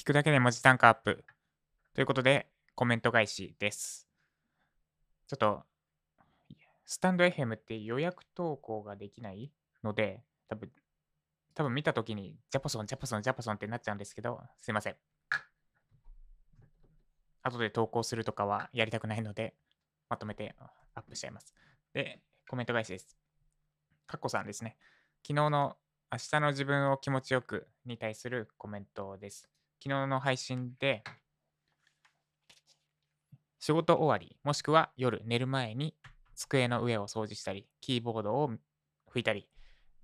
[0.00, 1.26] 聞くだけで文字単価アップ。
[1.92, 4.08] ということで、コメント返しです。
[5.28, 5.62] ちょっと、
[6.86, 9.52] スタンド FM って予約投稿ができない
[9.84, 10.70] ので、多分、
[11.52, 14.96] 多分見たときに、ジャパソン、ジャパソン、ジャパソンってなっちゃうんですけど、すいません。
[17.42, 19.54] 後で投稿するとかはやりたくないので、
[20.08, 20.54] まとめて
[20.94, 21.54] アップしちゃいます。
[21.92, 23.18] で、コメント返しです。
[24.06, 24.78] カッコさんですね。
[25.22, 25.76] 昨日の
[26.10, 29.50] 明日の自分を気持ちよくに対するコメントです。
[29.82, 31.02] 昨日の配信で、
[33.58, 35.94] 仕事終わり、もしくは夜寝る前に
[36.34, 38.50] 机の上を掃除したり、キーボードを
[39.10, 39.48] 拭いたり、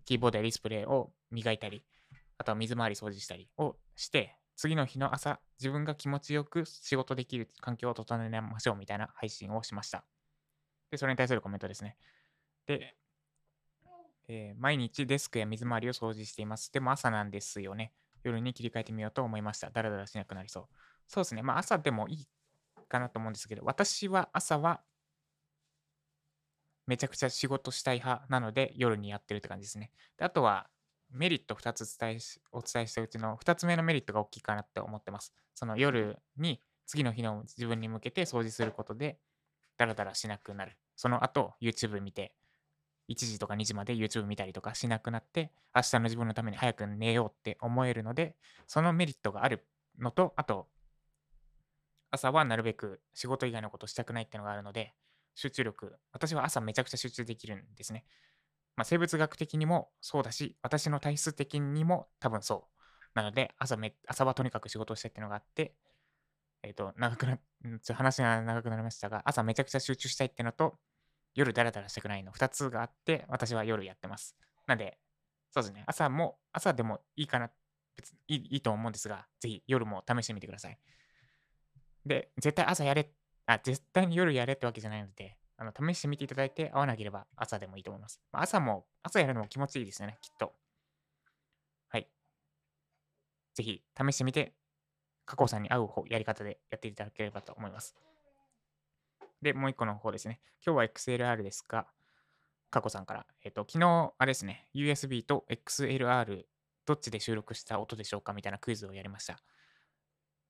[0.06, 1.84] キーボードやディスプレイを磨いたり、
[2.38, 10.04] あとは水回り掃除したりをして、次の日の朝、自分が気持ちよく仕事できる環境を整えましょうみたいな配信をしました。
[10.90, 11.98] で、それに対するコメントですね。
[12.66, 12.96] で、
[14.28, 16.72] えー、毎日デスクや水回りを掃除しています。
[16.72, 17.92] でも朝なんですよね。
[18.26, 19.70] 夜に切り替えてみようと思いました。
[19.70, 20.66] だらだらしなくなりそう。
[21.06, 21.42] そうですね。
[21.42, 22.28] まあ朝でもいい
[22.88, 24.82] かなと思うんですけど、私は朝は
[26.86, 29.92] めちゃくちゃ仕事したい派なので夜にやってるって感じですね。
[30.18, 30.68] であとは
[31.10, 32.18] メリット2つ伝え
[32.52, 35.32] お伝えしたうちの2つ目のメリットが大きいかなって思ってます。
[35.54, 39.18] その夜に次の日の自分に向けて掃除することで
[39.76, 40.76] ダラダラしなくなる。
[40.96, 42.34] その後 YouTube 見て
[43.08, 49.66] 1時とか2時まで YouTube 見たりとかしなくなって、明日の自分のために早く寝ようって思えるので、そのメリットがある
[49.98, 50.68] のと、あと、
[52.10, 54.94] 朝はなるべく仕事以外のことしたくないっていうのがあるので、
[55.34, 58.04] 集中力、私は朝めちゃくちゃ集中できるんですね。
[58.76, 62.76] まあ、生物学的にもそうだし、私の体質的にも多分そう。
[63.14, 65.74] なので、朝め朝はとにかく仕事をしたいっていうのがあって、
[66.62, 67.38] えっ、ー、と、長くな、
[67.94, 70.78] 話が長くなりましたが、朝めちゃくちゃ集中したいっていうのと、
[71.36, 74.36] 夜ダラダラしたくないの2つがあって、私は夜やってます。
[74.66, 74.98] なんで、
[75.50, 77.50] そうですね、朝も、朝でもいいかな、
[77.96, 80.78] 別にいいいいと思うんですが、ぜひ夜も試してみてください。
[82.06, 83.12] で、絶対朝やれ、
[83.44, 88.20] あ、絶対に夜やれってわけじゃないので、あの試してみていただいて、合わなければ朝でもいいと思います。
[88.32, 90.54] 朝も、朝やるのも気持ちいいですよね、きっと。
[91.88, 92.08] はい。
[93.54, 94.54] ぜひ試してみて、
[95.26, 97.94] 加工さんに合うやり方でやっていただければと思います。
[99.42, 100.40] で、もう一個の方ですね。
[100.64, 101.86] 今日は XLR ですが、
[102.70, 106.44] 過去さんから、えっ、ー、と、昨日、あれですね、USB と XLR、
[106.84, 109.38] どっちで収録した音でしょうかみたいなクイズをやりました。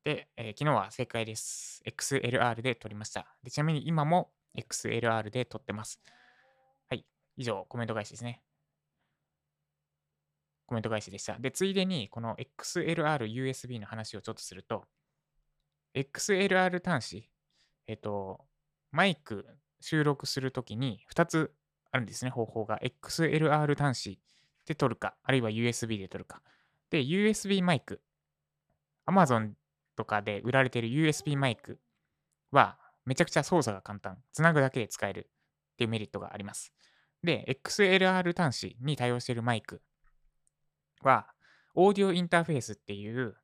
[0.04, 1.82] で、えー、昨日は正解です。
[1.86, 3.26] XLR で撮りました。
[3.42, 6.00] でちなみに今も XLR で撮ってます。
[6.88, 7.04] はい。
[7.36, 8.42] 以上、コメント返しですね。
[10.66, 11.38] コメント返しでした。
[11.38, 14.84] で、ついでに、この XLR、USB の話をちょっとすると、
[15.94, 17.30] XLR 端子、
[17.86, 18.44] えっ、ー、と、
[18.96, 19.46] マイク
[19.80, 21.52] 収録するときに2つ
[21.92, 22.78] あるんですね、方法が。
[22.78, 24.18] XLR 端子
[24.64, 26.40] で撮るか、あるいは USB で撮るか。
[26.88, 28.00] で、USB マイク。
[29.06, 29.52] Amazon
[29.96, 31.78] とかで売られている USB マイク
[32.50, 34.16] はめちゃくちゃ操作が簡単。
[34.32, 35.28] つなぐだけで使える
[35.74, 36.72] っていうメリットがあります。
[37.22, 39.82] で、XLR 端子に対応しているマイク
[41.02, 41.26] は、
[41.74, 43.36] オーディオインターフェースっていう、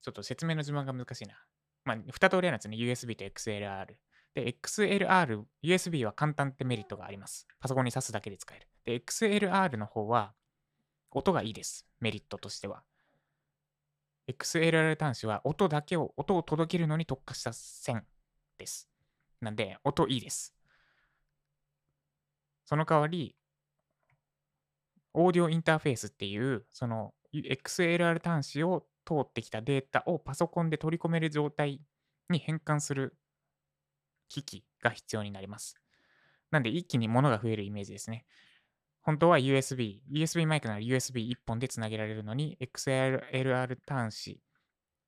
[0.00, 1.45] ちょっと説明の順番が難しいな。
[1.86, 2.76] まあ、2通りあるんですね。
[2.76, 3.86] USB と XLR。
[4.34, 7.46] で、XLR、USB は簡単ってメリットがあります。
[7.60, 8.66] パソコンに挿すだけで使える。
[8.84, 10.34] で、XLR の方は、
[11.12, 11.86] 音がいいです。
[12.00, 12.82] メリットとしては。
[14.28, 18.04] XLR 端子は音だけを、音を届けるのに特化した線
[18.58, 18.90] です。
[19.40, 20.54] なんで、音いいです。
[22.64, 23.36] その代わり、
[25.14, 31.80] オーディオインターフェースっていう、その XLR 端子を通ってきたデータをパソコンで取り込める状態
[32.28, 33.16] に変換する
[34.28, 35.76] 機器が必要になります。
[36.50, 38.24] なんで一気に物が増えるイメージですね。
[39.02, 44.40] 本当は USB、USB マイクなら USB1 本でつなげられるのに、XLR 端子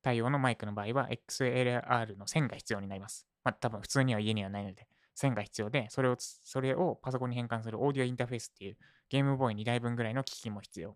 [0.01, 3.27] 対応のマイクの場合は XLR の線が必要になります。
[3.43, 8.77] まあ多分普通には家にはないので、線が必要で、それをそれをパソコンに変換するオーディオインターフェースっていう
[9.09, 10.95] ゲームボーイ2台分ぐらいの機器も必要。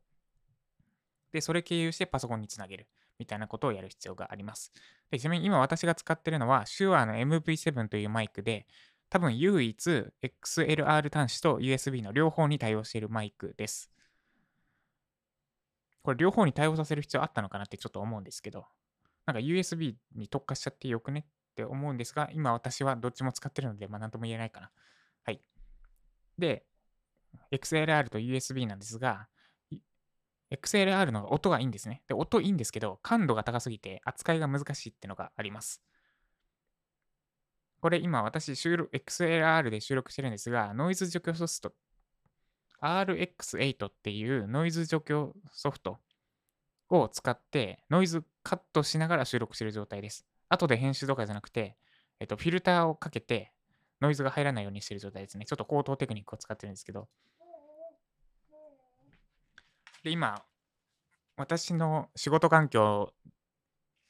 [1.34, 2.88] で、それ経由してパソコンにつなげる。
[3.20, 4.72] みたいなことをやる必要があります。
[5.12, 8.66] でちなみに今私が使ってるのは、手話の MV7 というマイクで、
[9.10, 13.92] 多分唯一 XLR 端子と USB の両方に対応しているマイクです。
[16.02, 18.66] これ両方に対応させる必要あったのかなってちょっと思うんですけど、
[19.26, 24.72] なんか USB に特化しちゃってよくねって思うんですが、今私はどっちも使ってるので、まあなんとも言えないかな。
[25.24, 25.42] はい。
[26.38, 26.66] で、
[27.52, 29.28] XLR と USB なんですが、
[30.54, 32.04] XLR の音がいいんですね。
[32.08, 35.82] で、音いいんですけど、感度が高すぎて扱いが難しいってのがあります。
[37.82, 41.74] これ今私収録、XLR で収録してるんですが、ノイズ除去ソフト、
[42.82, 46.00] RX8 っていうノイズ除去ソフト
[46.90, 50.26] を使ってノイズカットしながら収録してる状態です。
[50.50, 51.78] 後で編集とかじゃなくて、
[52.20, 53.52] えっと、フィルターをかけて
[54.02, 55.46] ノイズが入らないようにしてる状態ですね。
[55.46, 57.08] ちょっと高等テクニックを使ってるんですけど。
[60.04, 60.44] で、今、
[61.38, 63.14] 私の仕事環境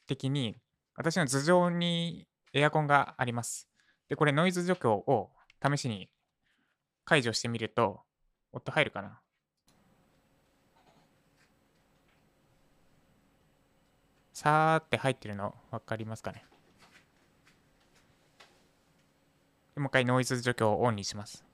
[0.06, 0.56] 的に、
[0.96, 3.68] 私の頭上にエアコンがあります。
[4.08, 5.30] で、これノイズ除去を
[5.64, 6.10] 試しに
[7.04, 8.02] 解除してみると、
[8.52, 9.20] 音入るかな
[14.32, 16.44] さーって入ってるの分かりますかね？
[19.76, 21.44] もう一回ノイズ除去をオンにします。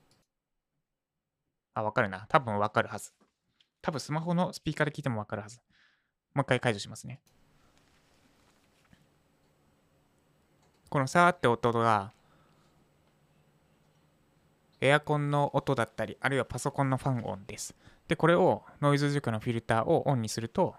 [1.75, 2.27] あ、わかるな。
[2.29, 3.13] 多分わかるはず。
[3.83, 5.61] 多分スマホのスピーカーで聞いてもわかるはず。
[6.35, 7.21] もう一回解除しますね。
[10.89, 12.13] このさーって音が、
[14.81, 17.75] エアコンの音だったり、あるいはパソコンのファン音です。
[18.09, 20.75] で、これをノイズ除去のフィルターをオンにすると、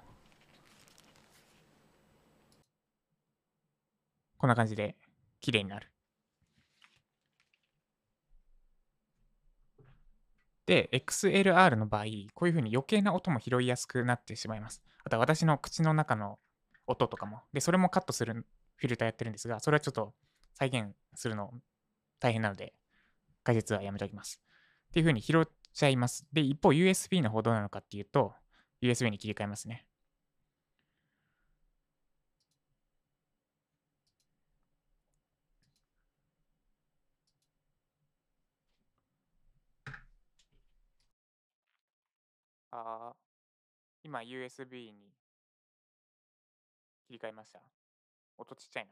[4.37, 4.95] こんな感じで
[5.39, 5.90] 綺麗になる。
[10.71, 14.81] で、XLR の場合、こういうふうに余計な音も拾いやすくなってしまいます。
[15.03, 16.39] あとは私の口の中の
[16.87, 17.41] 音とかも。
[17.51, 18.45] で、それもカットする
[18.77, 20.13] フィルターやってるんですが、それはちょっと
[20.53, 21.51] 再現するの
[22.21, 22.73] 大変なので、
[23.43, 24.39] 解説はやめておきます。
[24.87, 26.25] っていうふうに拾っちゃいます。
[26.31, 28.31] で、一方 USB の方どうなのかっていうと、
[28.81, 29.85] USB に切り替えますね。
[42.83, 43.13] あ
[44.03, 45.13] 今 USB に
[47.07, 47.59] 切り替えました。
[48.37, 48.91] 音ちっちゃいな。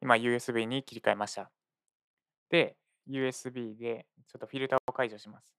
[0.00, 1.50] 今 USB に切り替えました。
[2.50, 2.76] で、
[3.08, 5.54] USB でちょっとフィルターを解除します。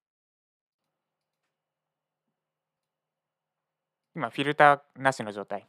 [4.15, 5.67] 今、フィルターなしの状態。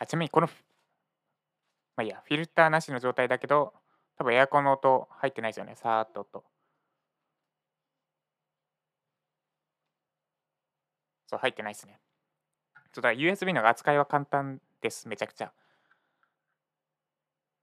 [0.00, 0.48] あちなみにこの、
[1.96, 3.72] まあいいや、フィルターなしの状態だけど、
[4.22, 5.74] 多分エアコンの音入ってないですよね。
[5.74, 6.44] さーっと音。
[11.26, 11.98] そう、入ってないですね。
[12.92, 15.08] そうだ、USB の扱いは簡単です。
[15.08, 15.52] めちゃくちゃ。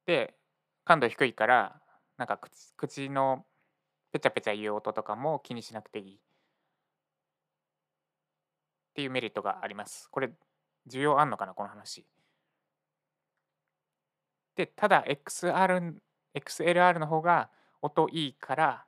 [0.06, 0.36] で、
[0.84, 1.82] 感度低いから、
[2.18, 3.46] なんか口口の
[4.12, 6.16] ペチャペチャ言う音とかも気にしなくていい。
[6.16, 6.20] っ
[8.96, 10.10] ていうメリットがあります。
[10.12, 10.30] これ、
[10.90, 12.06] 需要あんのかな、この話。
[14.56, 16.02] で、ただ XR、
[16.36, 17.50] XLR の方が
[17.82, 18.86] 音いいから、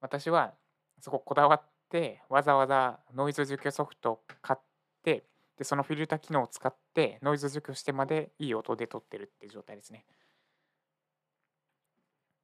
[0.00, 0.54] 私は
[1.00, 4.62] そここだわってわざわざノイズ除去ソフトを買っ
[5.02, 5.24] て
[5.56, 10.04] でそのフィルター機能を使ってノイズ除去してまでいい音で撮ってるっていう状態ですね。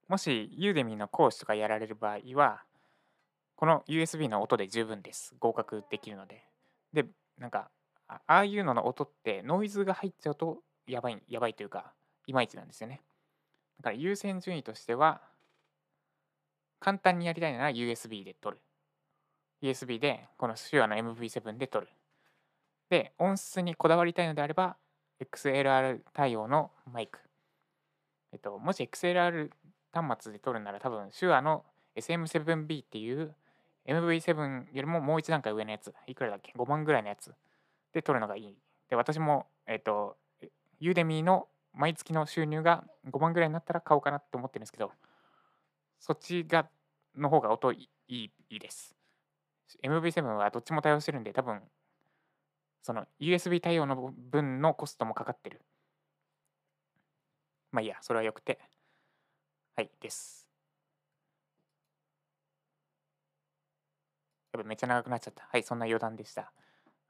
[0.08, 2.62] もしユーデミーの講師とかやられる場合は
[3.56, 5.34] この USB の音で十分です。
[5.38, 6.44] 合格できるので。
[6.92, 7.06] で、
[7.38, 7.70] なんか
[8.08, 11.92] ああいうのの音ってノイズが入っちゃうとやばいやばいというか
[12.26, 13.02] いまいちなんですよね。
[13.78, 15.20] だから優先順位としては
[16.80, 18.58] 簡単にやりたいなら USB で撮る。
[19.62, 21.88] USB でこの手話の MV7 で撮る。
[22.90, 24.76] で、音質にこだわりたいのであれば、
[25.20, 27.20] XLR 対応のマイク。
[28.32, 29.50] えっと、もし XLR
[29.92, 31.64] 端末で撮るなら多分手話の
[31.96, 33.34] SM7B っていう
[33.86, 37.32] MV7 よりももう一段階上のやつ、いくらだっけ ?5 万ぐらいのやつ
[37.92, 38.56] で撮るのがいい。
[38.88, 40.16] で、私も、えっと、
[40.80, 44.92] ユーデミーの毎月の収入が5万ぐらいになったら買おうかなと思ってるんですけど、
[46.00, 46.68] そっちが
[47.16, 48.94] の方が音いいいいです。
[49.82, 51.62] MV7 はどっちも対応してるんで、多分、
[52.82, 55.60] その USB 対応の分のコストもかかってる。
[57.70, 58.60] まあいいや、それはよくて。
[59.76, 60.46] はい、です。
[64.52, 65.48] やっぱめっちゃ長くなっちゃった。
[65.50, 66.52] はい、そんな余談でした。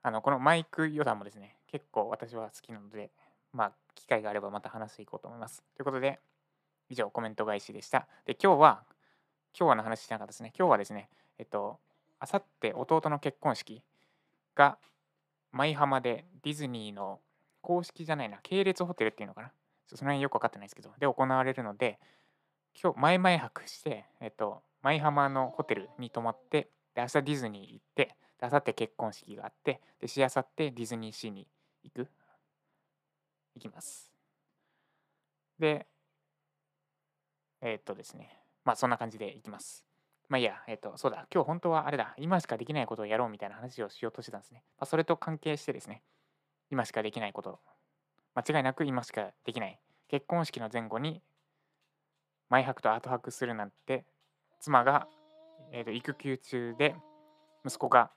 [0.02, 3.11] あの、このマイク余談もですね、結構私は好きなので、
[3.53, 5.63] まあ、機会があればまた話していこうと思います。
[5.77, 6.21] ということで、
[6.89, 8.07] 以上、コメント返しでした。
[8.25, 8.85] で、今日は、
[9.59, 10.53] 今日はの話しなかったですね。
[10.59, 11.79] 今日はですね、えっと、
[12.19, 13.83] あさって弟の結婚式
[14.55, 14.79] が
[15.51, 17.21] 舞浜でディズニーの
[17.61, 19.53] 公式じゃないな、系列ホテルっていうのかな。
[19.87, 21.99] その辺よく分かってないですけど、で行われるので、
[22.81, 31.47] 今日前々泊して、えっと、舞浜のホテルに泊まって、で明日ディズニー行って、で明後日結婚式があって、でしあさってディズニーシーに。
[33.55, 34.13] 行きます。
[35.59, 35.87] で、
[37.61, 39.85] えー、っとですね、まあそんな感じで行きます。
[40.29, 44.65] まあいいや、えっ、と、そうだ、今日本当はあれだ、今しかできないことをやろうみたいな話をしようとしてたんですね。
[44.79, 46.03] まあ、それと関係してですね、
[46.71, 47.61] 今しかできないこと、
[48.35, 49.79] 間違いなく今しかできない。
[50.09, 51.23] 結婚式の前後に、
[52.49, 54.05] 前泊と後泊するなんて
[54.61, 55.09] 妻が、
[55.73, 56.95] えー、と育休中で、
[57.65, 58.11] 息子が、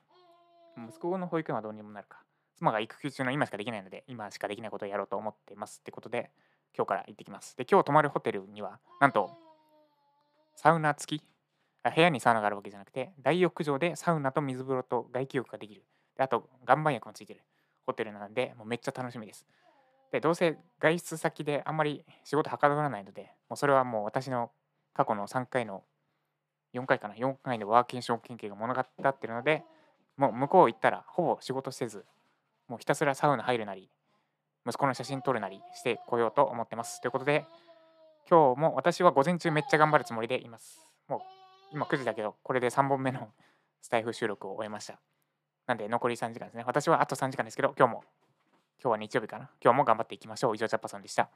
[0.78, 2.25] 息子の保育園はどうにもなるか。
[2.56, 6.32] 妻が育休中の今しかできないので、今しかできないことをやろうと思っていますってことで、
[6.76, 7.56] 今日から行ってきます。
[7.58, 9.32] で、今日泊まるホテルには、なんと、
[10.56, 11.24] サウナ付き？
[11.84, 15.84] 部屋にサウナがあるわけじゃなくて、大浴場でサウナと水風呂と外気浴ができる。
[16.18, 17.42] であと、岩盤浴もついてる
[17.86, 19.46] ホテルなんで、もうめっちゃ楽しみです。
[20.12, 24.50] で、どうせ外出先であんまり仕事はかどらないので、もうそれはもう私の
[24.94, 25.84] 過去の3回の、
[26.74, 29.64] 4回かな、4回のワーケーション研究が物語ってるので、
[30.18, 32.06] もう向こう行ったらほぼ仕事せず、
[32.68, 33.90] もうひたすらサウナ入るなり、
[34.66, 37.02] 息子の写真撮るなりしてこようと思ってます。
[37.02, 37.46] ということで、
[38.30, 40.88] 今日も私は午前中めっちゃ頑張るつもりでいます。
[41.08, 41.22] もう
[41.72, 43.30] 今9時だけど、これで3本目の
[43.82, 45.00] スタイフ収録を終えました。
[45.68, 46.64] なんで残り3時間ですね。
[46.66, 48.04] 私はあと3時間ですけど、今日も、
[48.82, 49.52] 今日は日曜日かな。
[49.64, 50.56] 今日も頑張っていきましょう。
[50.56, 51.30] 以上、チャッパさんでした。